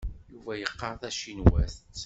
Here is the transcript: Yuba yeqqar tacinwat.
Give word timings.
Yuba 0.33 0.53
yeqqar 0.61 0.93
tacinwat. 1.01 1.73